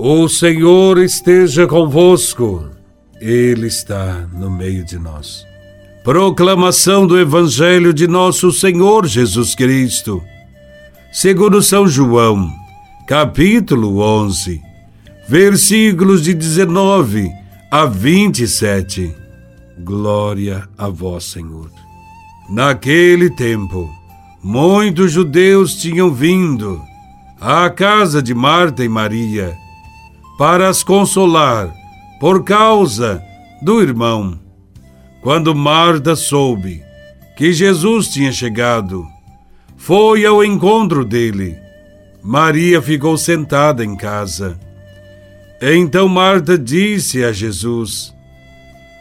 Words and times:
O 0.00 0.28
Senhor 0.28 0.96
esteja 0.98 1.66
convosco, 1.66 2.70
Ele 3.20 3.66
está 3.66 4.28
no 4.32 4.48
meio 4.48 4.84
de 4.84 4.96
nós. 4.96 5.44
Proclamação 6.04 7.04
do 7.04 7.18
Evangelho 7.18 7.92
de 7.92 8.06
Nosso 8.06 8.52
Senhor 8.52 9.08
Jesus 9.08 9.56
Cristo, 9.56 10.22
segundo 11.10 11.60
São 11.60 11.88
João, 11.88 12.48
capítulo 13.08 13.98
11, 13.98 14.62
versículos 15.28 16.22
de 16.22 16.32
19 16.32 17.28
a 17.68 17.84
27. 17.84 19.12
Glória 19.80 20.68
a 20.78 20.88
Vós, 20.88 21.24
Senhor. 21.24 21.72
Naquele 22.48 23.30
tempo, 23.30 23.90
muitos 24.40 25.10
judeus 25.10 25.74
tinham 25.74 26.14
vindo 26.14 26.80
à 27.40 27.68
casa 27.68 28.22
de 28.22 28.32
Marta 28.32 28.84
e 28.84 28.88
Maria 28.88 29.56
para 30.38 30.68
as 30.68 30.84
consolar 30.84 31.74
por 32.20 32.44
causa 32.44 33.20
do 33.60 33.82
irmão. 33.82 34.38
Quando 35.20 35.52
Marta 35.52 36.14
soube 36.14 36.80
que 37.36 37.52
Jesus 37.52 38.06
tinha 38.08 38.30
chegado, 38.30 39.04
foi 39.76 40.24
ao 40.24 40.44
encontro 40.44 41.04
dele. 41.04 41.56
Maria 42.22 42.80
ficou 42.80 43.18
sentada 43.18 43.84
em 43.84 43.96
casa. 43.96 44.58
Então 45.60 46.08
Marta 46.08 46.56
disse 46.56 47.24
a 47.24 47.32
Jesus: 47.32 48.14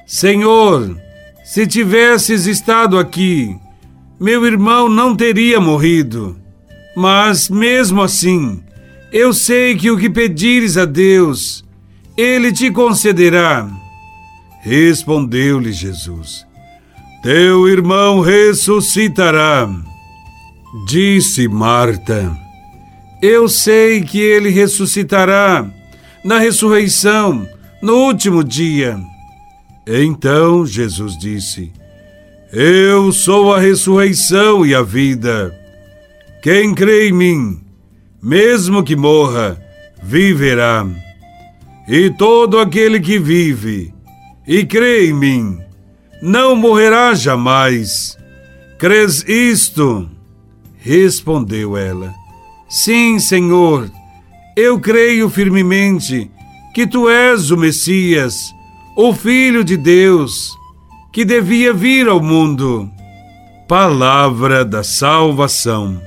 Senhor, 0.07 0.97
se 1.43 1.67
tivesses 1.67 2.47
estado 2.47 2.97
aqui, 2.97 3.55
meu 4.19 4.43
irmão 4.43 4.89
não 4.89 5.15
teria 5.15 5.61
morrido. 5.61 6.35
Mas 6.95 7.47
mesmo 7.47 8.01
assim, 8.01 8.63
eu 9.17 9.33
sei 9.33 9.75
que 9.75 9.89
o 9.89 9.97
que 9.97 10.11
pedires 10.11 10.77
a 10.77 10.85
Deus, 10.85 11.65
Ele 12.15 12.51
te 12.51 12.69
concederá. 12.69 13.67
Respondeu-lhe 14.61 15.73
Jesus: 15.73 16.45
Teu 17.23 17.67
irmão 17.67 18.19
ressuscitará. 18.19 19.67
Disse 20.85 21.47
Marta: 21.47 22.31
Eu 23.19 23.49
sei 23.49 24.01
que 24.01 24.19
ele 24.19 24.49
ressuscitará 24.49 25.67
na 26.23 26.37
ressurreição, 26.37 27.47
no 27.81 27.95
último 27.95 28.43
dia. 28.43 28.99
Então 29.87 30.63
Jesus 30.63 31.17
disse: 31.17 31.71
Eu 32.53 33.11
sou 33.11 33.51
a 33.51 33.59
ressurreição 33.59 34.63
e 34.63 34.75
a 34.75 34.83
vida. 34.83 35.55
Quem 36.43 36.75
crê 36.75 37.09
em 37.09 37.13
mim, 37.13 37.66
mesmo 38.21 38.83
que 38.83 38.95
morra, 38.95 39.61
viverá. 40.01 40.85
E 41.87 42.09
todo 42.09 42.59
aquele 42.59 42.99
que 42.99 43.17
vive 43.17 43.93
e 44.47 44.65
crê 44.65 45.09
em 45.09 45.13
mim, 45.13 45.59
não 46.21 46.55
morrerá 46.55 47.13
jamais. 47.13 48.17
Crês 48.77 49.23
isto? 49.27 50.09
Respondeu 50.77 51.75
ela: 51.75 52.13
Sim, 52.69 53.19
Senhor, 53.19 53.89
eu 54.55 54.79
creio 54.79 55.29
firmemente 55.29 56.29
que 56.73 56.85
tu 56.87 57.09
és 57.09 57.51
o 57.51 57.57
Messias, 57.57 58.53
o 58.95 59.13
Filho 59.13 59.63
de 59.63 59.75
Deus, 59.75 60.55
que 61.11 61.25
devia 61.25 61.73
vir 61.73 62.07
ao 62.07 62.21
mundo. 62.21 62.89
Palavra 63.67 64.63
da 64.63 64.83
salvação. 64.83 66.01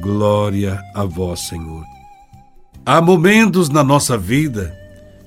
Glória 0.00 0.80
a 0.94 1.04
vós, 1.04 1.40
Senhor. 1.48 1.84
Há 2.86 3.00
momentos 3.00 3.68
na 3.68 3.82
nossa 3.82 4.16
vida 4.16 4.76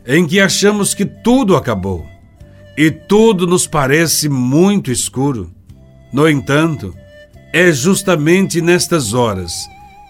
em 0.08 0.25
que 0.25 0.39
achamos 0.39 0.94
que 0.94 1.05
tudo 1.05 1.55
acabou 1.55 2.05
e 2.77 2.89
tudo 2.89 3.45
nos 3.45 3.67
parece 3.67 4.30
muito 4.30 4.89
escuro. 4.89 5.52
No 6.14 6.27
entanto, 6.27 6.95
é 7.54 7.71
justamente 7.71 8.61
nestas 8.61 9.14
horas 9.14 9.54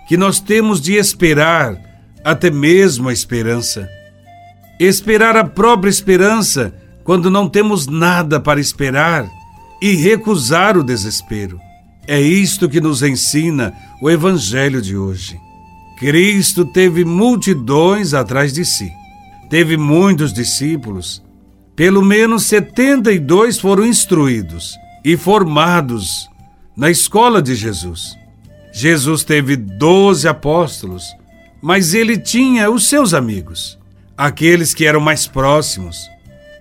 que 0.08 0.16
nós 0.16 0.40
temos 0.40 0.80
de 0.80 0.94
esperar 0.94 1.76
até 2.24 2.52
mesmo 2.52 3.10
a 3.10 3.14
esperança. 3.14 3.90
Esperar 4.80 5.36
a 5.36 5.44
própria 5.44 5.90
esperança 5.90 6.74
quando 7.04 7.32
não 7.32 7.50
temos 7.50 7.88
nada 7.88 8.40
para 8.40 8.60
esperar 8.60 9.28
e 9.82 9.96
recusar 9.96 10.78
o 10.78 10.84
desespero. 10.84 11.60
É 12.08 12.20
isto 12.20 12.70
que 12.70 12.82
nos 12.82 13.02
ensina 13.02 13.74
o 14.02 14.10
Evangelho 14.10 14.82
de 14.82 14.98
hoje. 14.98 15.40
Cristo 15.98 16.66
teve 16.66 17.06
multidões 17.06 18.16
atrás 18.16 18.52
de 18.52 18.66
si. 18.66 18.92
Teve 19.50 19.78
muitos 19.78 20.34
discípulos. 20.34 21.24
Pelo 21.76 22.04
menos 22.04 22.46
72 22.48 23.60
foram 23.60 23.86
instruídos 23.86 24.76
e 25.06 25.16
formados 25.16 26.28
na 26.76 26.90
escola 26.90 27.42
de 27.42 27.54
Jesus. 27.54 28.18
Jesus 28.74 29.24
teve 29.24 29.56
doze 29.56 30.28
apóstolos, 30.28 31.04
mas 31.62 31.94
ele 31.94 32.18
tinha 32.18 32.72
os 32.72 32.90
seus 32.90 33.14
amigos, 33.14 33.78
aqueles 34.18 34.74
que 34.74 34.86
eram 34.86 35.00
mais 35.00 35.28
próximos, 35.28 35.98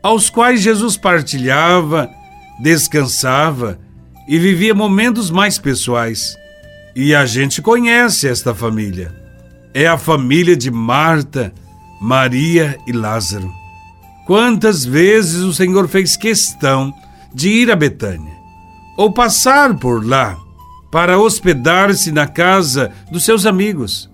aos 0.03 0.29
quais 0.29 0.61
Jesus 0.61 0.97
partilhava, 0.97 2.11
descansava 2.61 3.79
e 4.29 4.39
vivia 4.39 4.75
momentos 4.75 5.31
mais 5.31 5.59
pessoais. 5.59 6.40
E 6.95 7.15
a 7.15 7.25
gente 7.25 7.63
conhece 7.63 8.29
esta 8.29 8.55
família. 8.55 9.15
É 9.73 9.87
a 9.87 9.97
família 9.97 10.57
de 10.57 10.71
Marta, 10.71 11.53
Maria 12.01 12.79
e 12.87 12.93
Lázaro. 12.93 13.53
Quantas 14.27 14.85
vezes 14.85 15.43
o 15.43 15.53
Senhor 15.53 15.89
fez 15.89 16.17
questão 16.17 16.93
de 17.33 17.49
ir 17.49 17.71
a 17.71 17.77
Betânia 17.77 18.33
ou 18.97 19.13
passar 19.13 19.77
por 19.77 20.05
lá 20.05 20.37
para 20.91 21.19
hospedar-se 21.19 22.11
na 22.11 22.27
casa 22.27 22.91
dos 23.11 23.25
seus 23.25 23.47
amigos. 23.47 24.11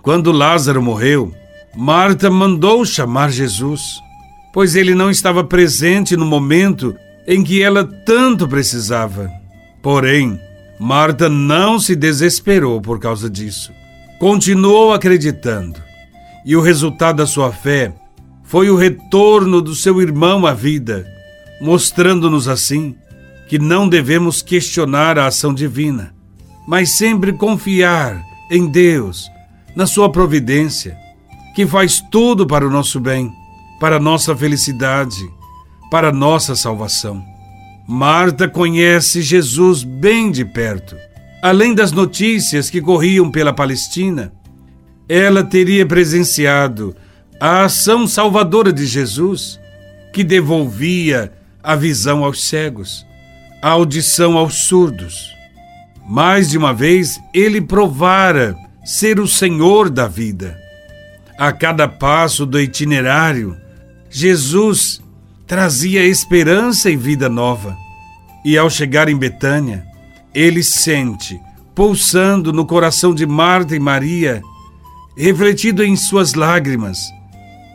Quando 0.00 0.32
Lázaro 0.32 0.80
morreu, 0.80 1.34
Marta 1.76 2.30
mandou 2.30 2.84
chamar 2.84 3.30
Jesus, 3.30 4.00
pois 4.52 4.74
ele 4.76 4.94
não 4.94 5.10
estava 5.10 5.44
presente 5.44 6.16
no 6.16 6.24
momento 6.24 6.94
em 7.26 7.42
que 7.42 7.62
ela 7.62 7.84
tanto 7.84 8.48
precisava. 8.48 9.30
Porém, 9.82 10.40
Marta 10.82 11.28
não 11.28 11.78
se 11.78 11.94
desesperou 11.94 12.80
por 12.80 12.98
causa 12.98 13.28
disso. 13.28 13.70
Continuou 14.18 14.94
acreditando. 14.94 15.78
E 16.42 16.56
o 16.56 16.62
resultado 16.62 17.16
da 17.16 17.26
sua 17.26 17.52
fé 17.52 17.92
foi 18.42 18.70
o 18.70 18.76
retorno 18.76 19.60
do 19.60 19.74
seu 19.74 20.00
irmão 20.00 20.46
à 20.46 20.54
vida, 20.54 21.06
mostrando-nos 21.60 22.48
assim 22.48 22.96
que 23.46 23.58
não 23.58 23.86
devemos 23.86 24.40
questionar 24.40 25.18
a 25.18 25.26
ação 25.26 25.52
divina, 25.52 26.14
mas 26.66 26.96
sempre 26.96 27.34
confiar 27.34 28.22
em 28.50 28.66
Deus, 28.66 29.30
na 29.76 29.86
sua 29.86 30.10
providência, 30.10 30.96
que 31.54 31.66
faz 31.66 32.02
tudo 32.10 32.46
para 32.46 32.66
o 32.66 32.70
nosso 32.70 32.98
bem, 32.98 33.30
para 33.78 33.96
a 33.96 34.00
nossa 34.00 34.34
felicidade, 34.34 35.28
para 35.90 36.08
a 36.08 36.12
nossa 36.12 36.56
salvação. 36.56 37.29
Marta 37.92 38.46
conhece 38.46 39.20
Jesus 39.20 39.82
bem 39.82 40.30
de 40.30 40.44
perto. 40.44 40.96
Além 41.42 41.74
das 41.74 41.90
notícias 41.90 42.70
que 42.70 42.80
corriam 42.80 43.32
pela 43.32 43.52
Palestina, 43.52 44.32
ela 45.08 45.42
teria 45.42 45.84
presenciado 45.84 46.94
a 47.40 47.64
ação 47.64 48.06
salvadora 48.06 48.72
de 48.72 48.86
Jesus, 48.86 49.58
que 50.12 50.22
devolvia 50.22 51.32
a 51.60 51.74
visão 51.74 52.22
aos 52.22 52.44
cegos, 52.44 53.04
a 53.60 53.70
audição 53.70 54.38
aos 54.38 54.68
surdos. 54.68 55.28
Mais 56.08 56.50
de 56.50 56.56
uma 56.56 56.72
vez, 56.72 57.18
ele 57.34 57.60
provara 57.60 58.54
ser 58.84 59.18
o 59.18 59.26
Senhor 59.26 59.90
da 59.90 60.06
vida. 60.06 60.56
A 61.36 61.50
cada 61.50 61.88
passo 61.88 62.46
do 62.46 62.60
itinerário, 62.60 63.56
Jesus 64.08 65.02
trazia 65.50 66.06
esperança 66.06 66.88
e 66.92 66.96
vida 66.96 67.28
nova. 67.28 67.76
E 68.44 68.56
ao 68.56 68.70
chegar 68.70 69.08
em 69.08 69.16
Betânia, 69.16 69.84
ele 70.32 70.62
sente, 70.62 71.40
pulsando 71.74 72.52
no 72.52 72.64
coração 72.64 73.12
de 73.12 73.26
Marta 73.26 73.74
e 73.74 73.80
Maria, 73.80 74.42
refletido 75.16 75.82
em 75.82 75.96
suas 75.96 76.34
lágrimas, 76.34 77.00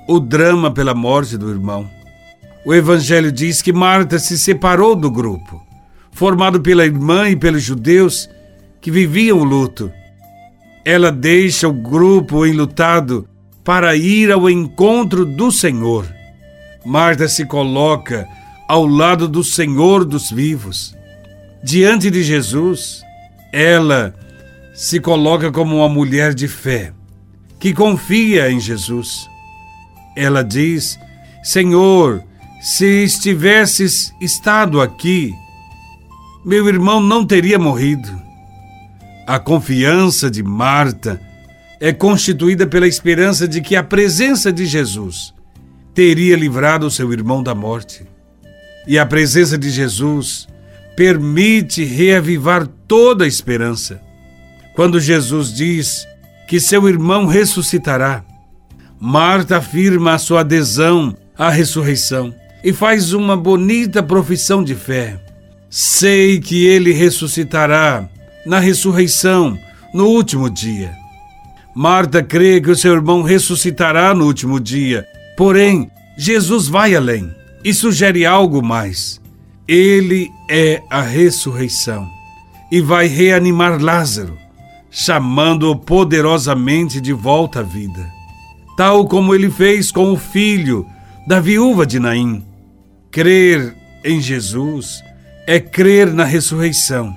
o 0.08 0.22
drama 0.22 0.72
pela 0.72 0.94
morte 0.94 1.38
do 1.38 1.50
irmão. 1.50 1.86
O 2.66 2.74
Evangelho 2.74 3.30
diz 3.30 3.62
que 3.62 3.74
Marta 3.74 4.20
se 4.20 4.40
separou 4.40 4.96
do 4.96 5.12
grupo, 5.12 5.62
formado 6.14 6.62
pela 6.62 6.86
irmã 6.86 7.30
e 7.30 7.36
pelos 7.36 7.62
judeus 7.62 8.30
que 8.80 8.90
viviam 8.90 9.40
o 9.40 9.44
luto. 9.44 9.92
Ela 10.86 11.12
deixa 11.12 11.68
o 11.68 11.74
grupo 11.74 12.46
enlutado 12.46 13.28
para 13.66 13.98
ir 13.98 14.32
ao 14.32 14.50
encontro 14.50 15.26
do 15.26 15.52
Senhor. 15.52 16.15
Marta 16.86 17.28
se 17.28 17.46
coloca 17.46 18.28
ao 18.68 18.86
lado 18.86 19.28
do 19.28 19.44
Senhor 19.44 20.06
dos 20.06 20.30
vivos. 20.30 20.96
Diante 21.64 22.12
de 22.12 22.22
Jesus, 22.22 23.02
ela 23.52 24.14
se 24.76 25.00
coloca 25.00 25.52
como 25.52 25.78
uma 25.78 25.90
mulher 25.90 26.36
de 26.36 26.48
fé, 26.48 26.94
que 27.60 27.74
confia 27.74 28.52
em 28.52 28.60
Jesus. 28.60 29.28
Ela 30.16 30.44
diz: 30.44 31.00
Senhor, 31.44 32.24
se 32.62 33.04
estivesses 33.04 34.14
estado 34.22 34.80
aqui, 34.80 35.34
meu 36.46 36.68
irmão 36.68 37.02
não 37.02 37.26
teria 37.26 37.58
morrido. 37.58 38.22
A 39.26 39.40
confiança 39.40 40.30
de 40.30 40.44
Marta 40.44 41.20
é 41.80 41.92
constituída 41.92 42.68
pela 42.68 42.88
esperança 42.88 43.48
de 43.48 43.60
que 43.60 43.76
a 43.76 43.84
presença 43.84 44.54
de 44.54 44.68
Jesus 44.68 45.35
teria 45.96 46.36
livrado 46.36 46.92
seu 46.92 47.12
irmão 47.14 47.42
da 47.42 47.56
morte. 47.56 48.06
E 48.86 49.00
a 49.00 49.06
presença 49.06 49.58
de 49.58 49.70
Jesus 49.72 50.48
permite 50.96 51.84
reavivar 51.86 52.68
toda 52.88 53.24
a 53.24 53.28
esperança. 53.28 54.02
Quando 54.76 55.00
Jesus 55.00 55.54
diz 55.54 56.06
que 56.48 56.60
seu 56.60 56.88
irmão 56.88 57.26
ressuscitará, 57.26 58.24
Marta 59.00 59.58
afirma 59.58 60.14
a 60.14 60.18
sua 60.18 60.42
adesão 60.42 61.16
à 61.38 61.50
ressurreição 61.50 62.34
e 62.64 62.74
faz 62.74 63.14
uma 63.14 63.38
bonita 63.38 64.04
profissão 64.04 64.64
de 64.64 64.76
fé. 64.76 65.20
Sei 65.70 66.40
que 66.40 66.66
ele 66.66 66.92
ressuscitará 66.92 68.08
na 68.46 68.60
ressurreição 68.60 69.58
no 69.94 70.08
último 70.08 70.50
dia. 70.50 70.94
Marta 71.74 72.24
crê 72.24 72.62
que 72.62 72.72
o 72.72 72.76
seu 72.76 72.94
irmão 72.94 73.22
ressuscitará 73.22 74.14
no 74.14 74.26
último 74.26 74.60
dia, 74.60 75.06
porém, 75.36 75.90
Jesus 76.18 76.68
vai 76.68 76.96
além 76.96 77.34
e 77.64 77.74
sugere 77.74 78.26
algo 78.26 78.64
mais. 78.64 79.20
Ele 79.68 80.30
é 80.50 80.82
a 80.90 81.02
ressurreição 81.02 82.08
e 82.72 82.80
vai 82.82 83.08
reanimar 83.08 83.82
Lázaro, 83.82 84.38
chamando-o 84.92 85.76
poderosamente 85.76 87.02
de 87.02 87.12
volta 87.14 87.60
à 87.60 87.64
vida, 87.64 88.08
tal 88.78 89.08
como 89.08 89.34
ele 89.34 89.50
fez 89.50 89.92
com 89.92 90.12
o 90.12 90.18
filho 90.18 90.86
da 91.28 91.40
viúva 91.40 91.86
de 91.86 92.00
Naim. 92.00 92.44
Crer 93.12 93.76
em 94.04 94.22
Jesus 94.22 95.04
é 95.48 95.60
crer 95.60 96.14
na 96.14 96.24
ressurreição. 96.24 97.16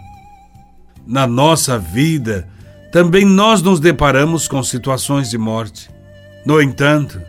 Na 1.06 1.26
nossa 1.26 1.78
vida, 1.78 2.48
também 2.92 3.24
nós 3.24 3.62
nos 3.62 3.80
deparamos 3.80 4.48
com 4.48 4.62
situações 4.62 5.28
de 5.28 5.36
morte. 5.36 5.90
No 6.44 6.60
entanto, 6.62 7.20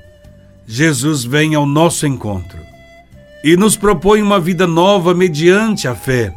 Jesus 0.72 1.24
vem 1.24 1.56
ao 1.56 1.66
nosso 1.66 2.06
encontro 2.06 2.60
e 3.44 3.58
nos 3.58 3.76
propõe 3.76 4.22
uma 4.22 4.40
vida 4.40 4.68
nova 4.68 5.16
mediante 5.16 5.88
a 5.88 5.96
fé. 5.96 6.32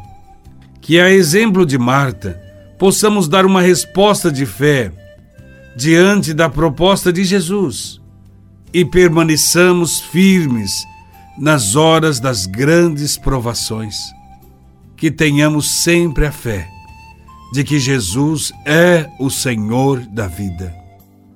Que, 0.80 0.98
a 0.98 1.10
exemplo 1.10 1.66
de 1.66 1.76
Marta, 1.76 2.40
possamos 2.78 3.28
dar 3.28 3.44
uma 3.44 3.60
resposta 3.60 4.32
de 4.32 4.46
fé 4.46 4.90
diante 5.76 6.32
da 6.32 6.48
proposta 6.48 7.12
de 7.12 7.24
Jesus 7.24 8.00
e 8.72 8.86
permaneçamos 8.86 10.00
firmes 10.00 10.82
nas 11.38 11.76
horas 11.76 12.18
das 12.18 12.46
grandes 12.46 13.18
provações. 13.18 13.96
Que 14.96 15.10
tenhamos 15.10 15.82
sempre 15.82 16.24
a 16.24 16.32
fé 16.32 16.66
de 17.52 17.62
que 17.62 17.78
Jesus 17.78 18.50
é 18.64 19.10
o 19.20 19.28
Senhor 19.28 20.00
da 20.06 20.26
vida. 20.26 20.81